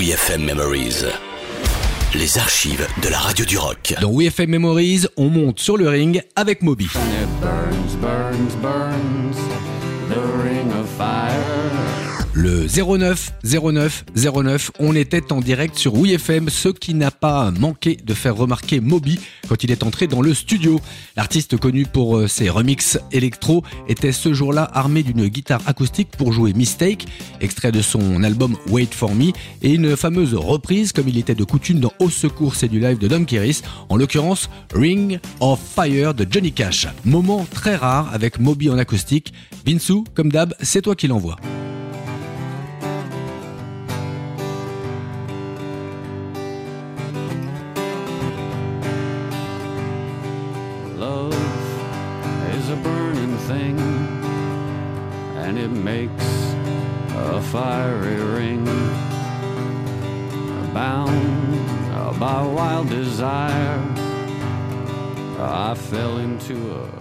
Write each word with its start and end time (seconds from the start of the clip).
WeFM 0.00 0.46
Memories. 0.46 1.04
Les 2.14 2.38
archives 2.38 2.86
de 3.02 3.10
la 3.10 3.18
radio 3.18 3.44
du 3.44 3.58
rock. 3.58 3.94
Dans 4.00 4.10
WeFM 4.10 4.48
Memories, 4.48 5.04
on 5.18 5.28
monte 5.28 5.60
sur 5.60 5.76
le 5.76 5.90
ring 5.90 6.22
avec 6.36 6.62
Moby. 6.62 6.88
Le 12.42 12.66
09 12.68 13.32
09 13.44 14.04
09, 14.16 14.70
on 14.78 14.94
était 14.94 15.30
en 15.30 15.42
direct 15.42 15.78
sur 15.78 15.94
WeFM, 15.94 16.48
ce 16.48 16.70
qui 16.70 16.94
n'a 16.94 17.10
pas 17.10 17.50
manqué 17.50 17.98
de 18.02 18.14
faire 18.14 18.34
remarquer 18.34 18.80
Moby 18.80 19.20
quand 19.46 19.62
il 19.62 19.70
est 19.70 19.82
entré 19.82 20.06
dans 20.06 20.22
le 20.22 20.32
studio. 20.32 20.80
L'artiste 21.18 21.58
connu 21.58 21.84
pour 21.84 22.16
euh, 22.16 22.28
ses 22.28 22.48
remixes 22.48 22.98
électro 23.12 23.62
était 23.88 24.12
ce 24.12 24.32
jour-là 24.32 24.70
armé 24.72 25.02
d'une 25.02 25.28
guitare 25.28 25.60
acoustique 25.66 26.12
pour 26.16 26.32
jouer 26.32 26.54
Mistake, 26.54 27.04
extrait 27.42 27.72
de 27.72 27.82
son 27.82 28.22
album 28.22 28.56
Wait 28.70 28.88
For 28.90 29.14
Me, 29.14 29.32
et 29.60 29.74
une 29.74 29.94
fameuse 29.94 30.34
reprise 30.34 30.92
comme 30.92 31.08
il 31.08 31.18
était 31.18 31.34
de 31.34 31.44
coutume 31.44 31.80
dans 31.80 31.92
Au 31.98 32.08
Secours 32.08 32.56
c'est 32.56 32.68
du 32.68 32.80
live 32.80 32.96
de 32.96 33.06
Dom 33.06 33.26
Kiris, 33.26 33.60
en 33.90 33.98
l'occurrence 33.98 34.48
Ring 34.74 35.20
of 35.40 35.60
Fire 35.60 36.14
de 36.14 36.26
Johnny 36.30 36.52
Cash. 36.52 36.86
Moment 37.04 37.46
très 37.52 37.76
rare 37.76 38.08
avec 38.14 38.40
Moby 38.40 38.70
en 38.70 38.78
acoustique. 38.78 39.34
Vinsou, 39.66 40.04
comme 40.14 40.32
d'hab, 40.32 40.54
c'est 40.62 40.80
toi 40.80 40.96
qui 40.96 41.06
l'envoie. 41.06 41.36
Love 51.00 51.32
is 52.56 52.68
a 52.68 52.76
burning 52.76 53.34
thing, 53.48 53.78
and 55.38 55.58
it 55.58 55.70
makes 55.70 56.26
a 57.14 57.40
fiery 57.40 58.16
ring. 58.16 58.66
Bound 60.74 62.20
by 62.20 62.42
wild 62.42 62.90
desire, 62.90 63.82
I 65.38 65.74
fell 65.74 66.18
into 66.18 66.56
a 66.74 67.00